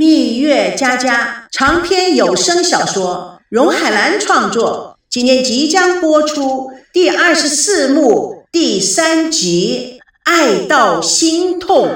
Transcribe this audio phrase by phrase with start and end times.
[0.00, 11.88] 蜜月佳佳长篇有声小说，荣海兰创作，今年即将播出第二十四幕第三集《爱到心痛》。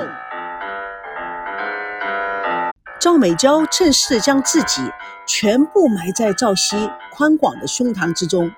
[3.01, 4.83] 赵美娇趁势将自己
[5.27, 6.77] 全部埋在赵熙
[7.11, 8.53] 宽广的胸膛之中，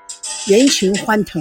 [0.48, 1.40] 人群欢腾，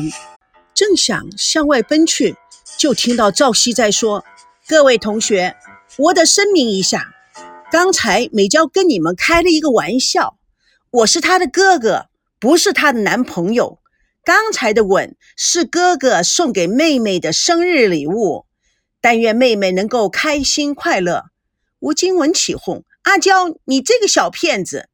[0.75, 2.35] 正想向外奔去，
[2.77, 4.23] 就听到赵熙在说
[4.69, 5.55] ：“各位同学，
[5.97, 7.13] 我得声明一下。”
[7.71, 10.37] 刚才美娇跟你们开了一个玩笑，
[10.91, 13.79] 我是她的哥哥，不是她的男朋友。
[14.23, 18.45] 刚才的吻是哥哥送给妹妹的生日礼物，
[19.01, 21.25] 但愿妹妹能够开心快乐。
[21.79, 24.89] 吴金文起哄：“阿娇，你这个小骗子！”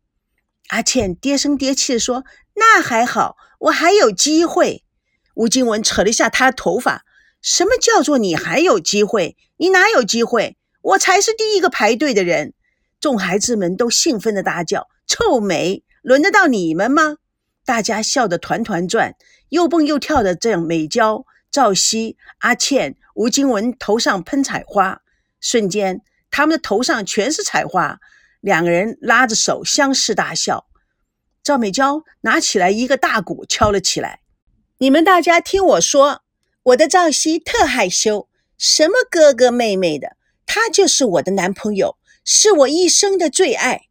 [0.70, 2.24] 阿倩跌声跌气地说
[2.56, 4.84] ：“那还好，我还有机会。”
[5.36, 7.04] 吴金文扯了一下她的头发
[7.42, 9.36] ：“什么叫做你还有机会？
[9.58, 10.58] 你哪有机会？
[10.82, 12.54] 我才是第一个排队的人。”
[13.02, 17.18] 众孩子们都兴奋地大叫：“臭美，轮得到你们吗？”
[17.66, 19.16] 大家笑得团团转，
[19.50, 20.36] 又蹦又跳的。
[20.36, 25.02] 这样，美娇、赵熙、阿倩、吴金文头上喷彩花，
[25.40, 28.00] 瞬间他们的头上全是彩花。
[28.40, 30.68] 两个人拉着手相视大笑。
[31.44, 34.22] 赵美娇拿起来一个大鼓敲了起来
[34.78, 36.22] ：“你们大家听我说，
[36.62, 38.28] 我的赵熙特害羞，
[38.60, 43.84] 什么哥哥妹妹的，他就是我的男朋友。”是我一生的最爱。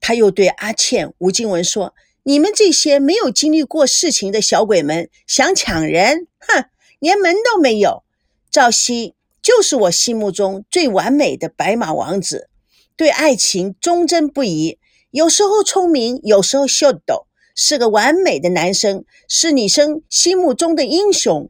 [0.00, 6.64] 他又对阿倩、吴静文说：“你们这些没有经历过事情的小鬼们，想抢人，哼，
[6.98, 8.02] 连门都没有。
[8.50, 12.48] 赵熙就是我心目中最完美的白马王子，
[12.96, 14.78] 对爱情忠贞不移，
[15.10, 21.48] 有时候聪明，有时候秀逗，是个完美的男生，是女生心目中的英雄。”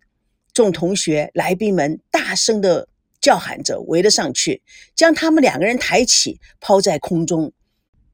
[0.53, 2.89] 众同学、来宾们大声的。
[3.21, 4.63] 叫喊着围了上去，
[4.95, 7.53] 将他们两个人抬起，抛在空中。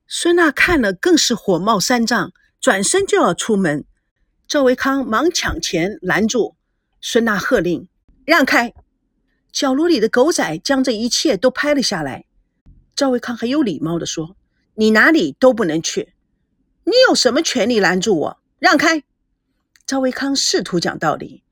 [0.09, 3.85] 孙娜看了更是火冒三丈，转身就要出门。
[4.49, 6.57] 赵维康忙抢前拦住，
[7.01, 7.89] 孙娜喝令
[8.25, 8.73] ：“让开！”
[9.53, 12.27] 角落里的狗仔将这一切都拍了下来。
[12.95, 14.37] 赵维康很有礼貌地说
[14.75, 16.13] ：“你哪里都不能去，
[16.85, 18.39] 你有什么权利拦住我？
[18.59, 19.03] 让开！”
[19.87, 21.43] 赵维康试图讲道理：“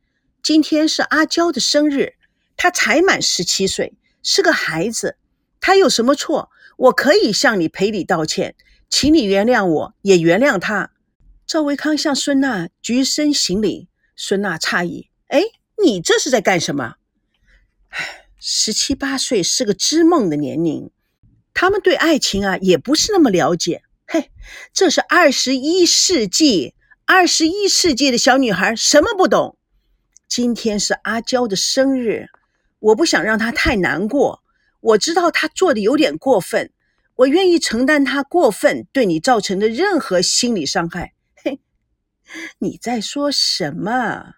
[0.42, 2.14] 今天是阿娇的生日。”
[2.56, 5.16] 他才满十七岁，是个孩子，
[5.60, 6.50] 他有什么错？
[6.76, 8.56] 我可以向你赔礼道歉，
[8.88, 10.90] 请你原谅我，也原谅他。
[11.46, 15.42] 赵维康向孙娜鞠身行礼，孙娜诧异：“哎，
[15.82, 16.96] 你这是在干什么？”
[17.90, 20.90] 唉，十七八岁是个知梦的年龄，
[21.52, 23.82] 他们对爱情啊也不是那么了解。
[24.06, 24.30] 嘿，
[24.72, 29.56] 这是二十一世纪，二十一世纪的小女孩什么不懂？
[30.26, 32.28] 今天是阿娇的生日。
[32.84, 34.42] 我不想让他太难过。
[34.80, 36.70] 我知道他做的有点过分，
[37.16, 41.14] 我愿意承担他过分对你造成的任何心理伤害。
[41.36, 41.60] 嘿，
[42.58, 44.34] 你在说什么？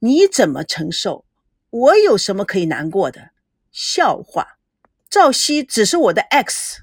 [0.00, 1.24] 你怎么承受？
[1.70, 3.30] 我有什么可以难过的？
[3.70, 4.58] 笑话！
[5.08, 6.82] 赵熙只是我的 X。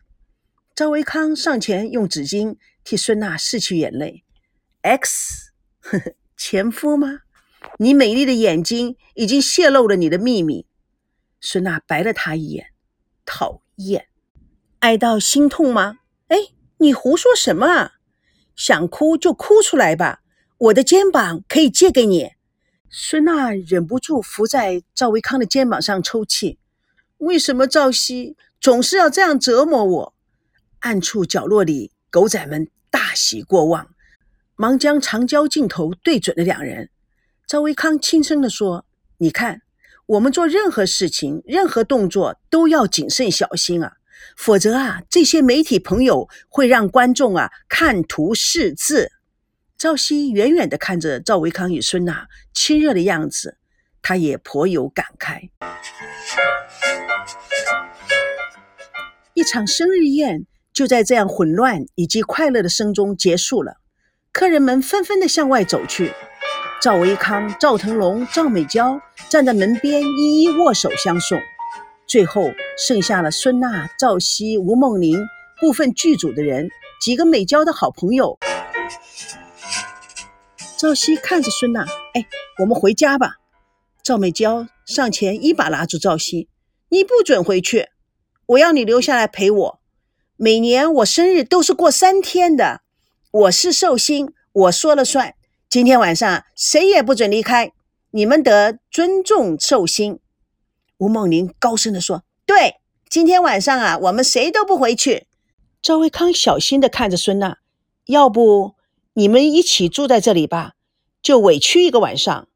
[0.73, 4.23] 赵维康上前用纸巾替孙娜拭去眼泪。
[4.81, 5.51] X，
[5.81, 7.19] 呵 呵，前夫吗？
[7.77, 10.65] 你美丽的眼睛已经泄露了你的秘密。
[11.41, 12.67] 孙娜白了他一眼，
[13.25, 14.07] 讨厌，
[14.79, 15.99] 爱到心痛吗？
[16.27, 16.37] 哎，
[16.77, 17.93] 你胡说什么啊？
[18.55, 20.21] 想哭就哭出来吧，
[20.57, 22.31] 我的肩膀可以借给你。
[22.89, 26.59] 孙娜忍不住伏在赵维康的肩膀上抽泣。
[27.19, 30.13] 为什么赵熙总是要这样折磨我？
[30.79, 33.89] 暗处角落里，狗仔们大喜过望，
[34.55, 36.89] 忙将长焦镜头对准了两人。
[37.47, 38.85] 赵维康轻声地说
[39.19, 39.61] ：“你看。”
[40.09, 43.97] 我们做任何事情、任何动作都要谨慎小心啊，
[44.35, 49.11] 否则啊，这些媒体朋友会让观众啊看图识字。
[49.77, 53.59] 赵熙远远地看着赵维康与孙娜亲热的样子，
[54.01, 55.49] 他也颇有感慨。
[59.35, 63.75] 一场生日宴就在这样混乱以及快乐的声中结束了，
[64.33, 66.13] 客人们纷纷地向外走去。
[66.81, 71.37] 赵维康、赵腾龙、赵美娇站在门边，一一握手相送。
[72.07, 75.27] 最后剩下了孙娜、赵熙、吴梦玲
[75.59, 76.69] 部分剧组的人，
[77.01, 78.39] 几个美娇的好朋友。
[80.77, 81.85] 赵熙看着孙娜
[82.15, 82.25] ：“哎，
[82.59, 83.39] 我们回家吧。”
[84.01, 86.47] 赵美娇上前一把拉住赵熙
[86.87, 87.89] ：“你不准回去，
[88.45, 89.79] 我要你留下来陪我。
[90.37, 92.79] 每年我生日都是过三天的，
[93.31, 95.35] 我是寿星，我说了算。”
[95.69, 97.73] 今天晚上谁也不准离开，
[98.09, 100.19] 你们得尊重寿星。
[100.97, 102.77] 吴梦玲高声地说：“对，
[103.07, 105.27] 今天晚上啊，我们谁都不回去。”
[105.79, 107.59] 赵维康小心地看着孙娜，
[108.05, 108.73] 要不
[109.13, 110.73] 你们一起住在这里吧，
[111.21, 112.47] 就委屈一个晚上。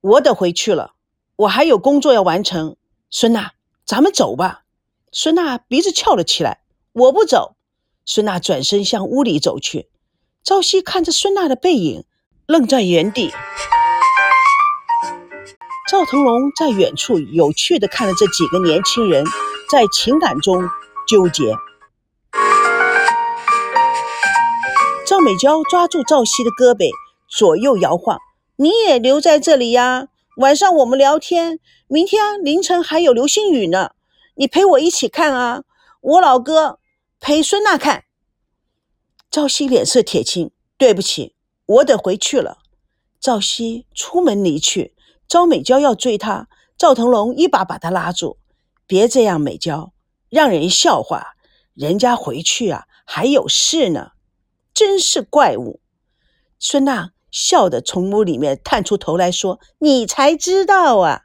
[0.00, 0.94] 我得回去了，
[1.34, 2.76] 我还有工作要完成。
[3.10, 3.54] 孙娜，
[3.84, 4.62] 咱们走吧。
[5.10, 6.60] 孙娜鼻子翘了起来，
[6.92, 7.56] 我不走。
[8.04, 9.88] 孙娜转身向屋里走去。
[10.44, 12.04] 朝夕看着孙娜的背影，
[12.52, 13.32] 愣在原地。
[15.90, 19.24] 赵腾龙在远处有趣的看着这几个年轻人
[19.70, 20.68] 在情感中
[21.08, 21.56] 纠结。
[25.06, 26.90] 赵美娇抓住赵熙的胳膊，
[27.26, 28.18] 左右摇晃
[28.56, 31.58] ：“你也留在这里呀，晚上我们聊天。
[31.88, 33.92] 明天凌晨还有流星雨呢，
[34.34, 35.62] 你陪我一起看啊。
[36.02, 36.80] 我老哥
[37.18, 38.04] 陪孙娜看。”
[39.32, 41.34] 赵熙脸色铁青：“对不起，
[41.66, 42.58] 我得回去了。”
[43.20, 44.94] 赵熙出门离去。
[45.28, 48.38] 赵美娇要追他，赵腾龙一把把他拉住
[48.86, 49.92] ：“别这样，美娇，
[50.28, 51.34] 让人笑话。
[51.74, 54.10] 人家回去啊，还有事呢。”
[54.74, 55.80] 真是怪物！
[56.58, 61.22] 孙娜笑得从屋里面探出头来说：“你才知道啊！”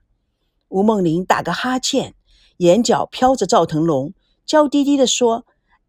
[0.70, 2.14] 吴梦玲打个哈欠，
[2.58, 4.14] 眼角飘着赵腾龙，
[4.46, 5.46] 娇滴滴地说：“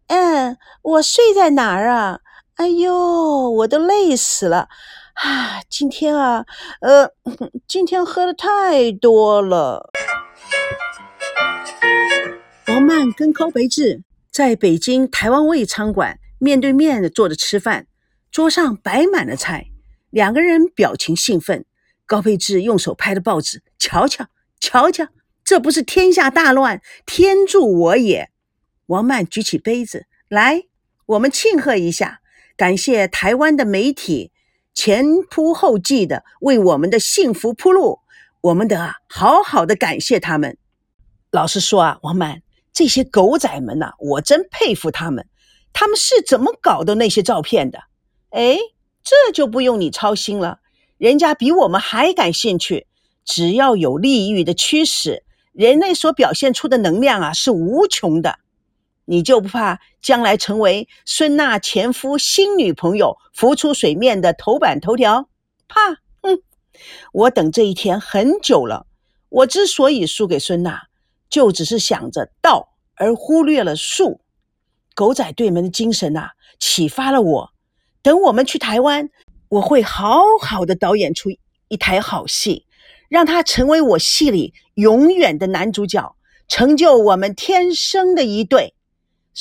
[0.07, 2.19] 嗯，我睡在哪儿啊？
[2.59, 4.67] 哎呦，我都累死了。”
[5.15, 6.45] 啊，今天啊，
[6.81, 7.09] 呃，
[7.65, 9.89] 今天喝的太多了。
[12.67, 17.87] 王曼跟高培志在北京台湾味餐馆面对面的坐着吃饭，
[18.29, 19.67] 桌上摆满了菜，
[20.09, 21.65] 两个人表情兴奋。
[22.05, 24.25] 高培志用手拍着报纸，瞧瞧，
[24.59, 25.07] 瞧瞧，
[25.45, 28.29] 这不是天下大乱，天助我也！
[28.87, 30.63] 王曼举起杯子来，
[31.05, 32.18] 我们庆贺一下，
[32.59, 34.33] 感谢台湾的媒体。
[34.73, 37.99] 前仆后继的为我们的幸福铺路，
[38.41, 40.57] 我们得好好的感谢他们。
[41.31, 42.41] 老实说啊，王曼，
[42.73, 45.25] 这些狗仔们呐，我真佩服他们。
[45.71, 47.79] 他们是怎么搞的那些照片的？
[48.31, 48.57] 哎，
[49.05, 50.59] 这就不用你操心了，
[50.97, 52.87] 人家比我们还感兴趣。
[53.23, 55.23] 只要有利益的驱使，
[55.53, 58.39] 人类所表现出的能量啊，是无穷的。
[59.09, 65.27] 你就不怕将来成为孙娜前夫新女朋友浮出水面的头版头条？
[65.67, 65.95] 怕？
[66.21, 66.43] 哼！
[67.11, 68.85] 我等这一天很久了。
[69.29, 70.83] 我之所以输给孙娜，
[71.27, 74.21] 就只是想着道而忽略了术。
[74.93, 76.29] 狗仔队们的精神呐，
[76.59, 77.49] 启发了我。
[78.03, 79.09] 等我们去台湾，
[79.49, 81.31] 我会好好的导演出
[81.67, 82.67] 一台好戏，
[83.09, 86.15] 让他成为我戏里永远的男主角，
[86.47, 88.75] 成就我们天生的一对。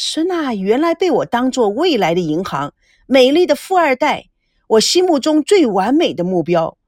[0.00, 2.72] 孙娜原来被我当做未来的银行，
[3.06, 4.26] 美丽的富二代，
[4.68, 6.78] 我心目中最完美的目标。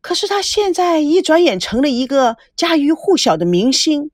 [0.00, 4.10] 可是她现在一转眼成了一个家喻户晓的明星，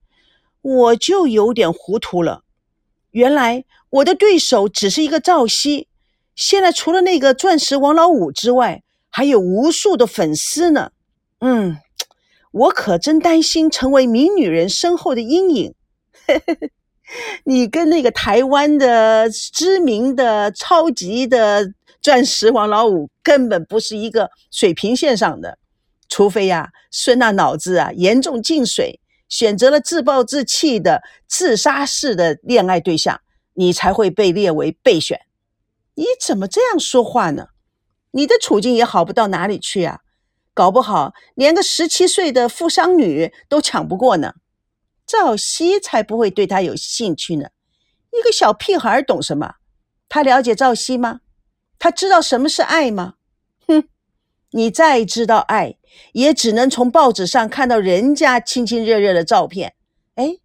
[0.62, 2.42] 我就有点糊涂了。
[3.12, 5.86] 原来我的对手只是一个赵熙，
[6.34, 10.90] 现在除了那个钻石王老五之外，还有无数的粉丝呢。
[11.38, 11.76] 嗯，
[12.50, 15.74] 我可真担心成为名女人身后的阴影。
[16.26, 16.70] 嘿嘿嘿
[17.44, 25.58] 你跟那个台湾的知名的超级的钻石王老五根本不是一个水平线上的，
[26.08, 33.20] 除非呀，孙娜脑子啊严重进水，选择了自暴自弃的自杀式的恋爱对象，
[33.54, 35.20] 你才会被列为备选。
[35.94, 37.48] 你怎么这样说话呢？
[38.12, 40.00] 你的处境也好不到哪里去啊，
[40.54, 44.34] 搞不好连个十七岁的富商女都抢不过呢。
[45.08, 47.48] 赵熙才不会对他有兴趣呢，
[48.12, 49.54] 一个小屁孩懂什么？
[50.06, 51.20] 他了解赵熙吗？
[51.78, 53.14] 他知道什么是爱吗？
[53.66, 53.84] 哼，
[54.50, 55.78] 你再知道爱，
[56.12, 59.74] 也只能从报纸上看到人家亲亲热热的照片。
[60.16, 60.36] 哎，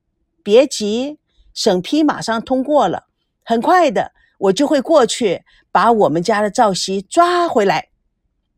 [0.41, 1.20] 别急，
[1.53, 3.08] 审批马上通过了，
[3.43, 5.43] 很快的，我就会过去
[5.74, 7.89] 把我们家的赵熙抓回来。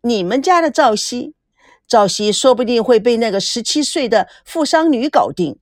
[0.01, 1.33] 你们家的赵熙，
[1.88, 5.57] 赵熙说不定会被那个十七岁的富商女搞定。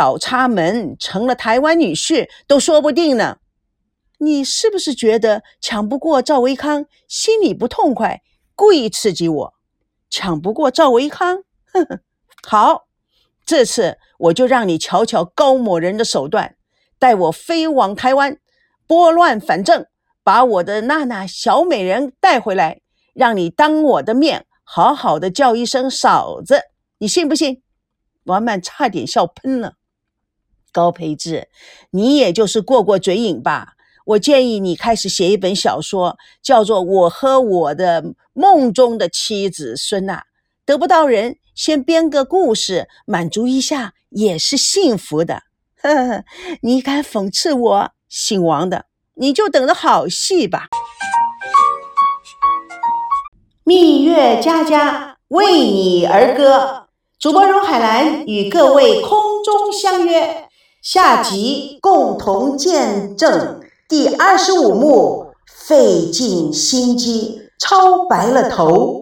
[0.00, 3.36] 倒插门成了台湾女婿都说不定呢。
[4.16, 8.22] 你是不是觉得抢不过赵维康，心里不痛快，
[8.54, 9.54] 故意刺激我？
[10.08, 12.00] 抢不过赵维康，呵呵，
[12.42, 12.86] 好，
[13.44, 16.56] 这次我就让你瞧瞧高某人的手段，
[16.98, 18.38] 带我飞往台湾，
[18.86, 19.84] 拨乱反正，
[20.24, 22.80] 把我的娜娜小美人带回来，
[23.12, 26.62] 让你当我的面好好的叫一声嫂子，
[26.96, 27.60] 你信不信？
[28.24, 29.74] 王曼差点笑喷了。
[30.72, 31.48] 高培志，
[31.90, 33.74] 你也就是过过嘴瘾吧。
[34.06, 40.16] 我建议你开始写一本小说，叫做《我和我的梦中的妻子孙娜》。
[40.64, 45.42] 得不到人，先编个故事满足一下，也是幸福的。
[45.82, 46.24] 呵呵，
[46.62, 50.68] 你敢讽刺我，姓王的，你就等着好戏吧。
[53.64, 60.48] 蜜月佳佳为你而歌，主播荣海兰与各位空中相约，
[60.82, 68.99] 下集共同见证第二十五幕，费尽心机，超白了头。